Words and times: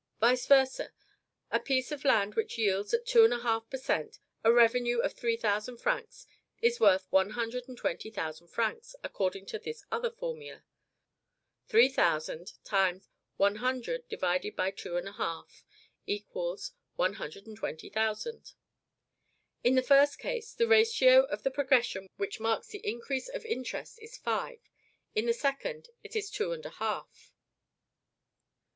Vice 0.19 0.47
versa, 0.47 0.91
a 1.51 1.59
piece 1.59 1.91
of 1.91 2.03
land 2.03 2.33
which 2.33 2.57
yields, 2.57 2.91
at 2.91 3.05
two 3.05 3.23
and 3.23 3.31
a 3.31 3.37
half 3.37 3.69
per 3.69 3.77
cent., 3.77 4.17
a 4.43 4.51
revenue 4.51 4.97
of 4.97 5.13
three 5.13 5.37
thousand 5.37 5.77
francs 5.77 6.25
is 6.59 6.79
worth 6.79 7.05
one 7.11 7.29
hundred 7.29 7.67
and 7.69 7.77
twenty 7.77 8.09
thousand 8.09 8.47
francs, 8.47 8.95
according 9.03 9.45
to 9.45 9.59
this 9.59 9.85
other 9.91 10.09
formula; 10.09 10.63
3,000 11.67 12.41
x 12.65 12.65
100/ 12.65 13.03
2 13.03 13.05
1/2 13.05 13.05
= 16.21 16.95
one 16.95 17.13
hundred 17.13 17.45
and 17.45 17.57
twenty 17.57 17.89
thousand. 17.91 18.53
In 19.63 19.75
the 19.75 19.83
first 19.83 20.17
case, 20.17 20.53
the 20.55 20.67
ratio 20.67 21.25
of 21.25 21.43
the 21.43 21.51
progression 21.51 22.09
which 22.17 22.39
marks 22.39 22.69
the 22.69 22.79
increase 22.83 23.29
of 23.29 23.45
interest 23.45 23.99
is 24.01 24.17
five; 24.17 24.57
in 25.13 25.27
the 25.27 25.31
second, 25.33 25.89
it 26.01 26.15
is 26.15 26.31
two 26.31 26.53
and 26.53 26.65
a 26.65 26.71
half. 26.71 27.31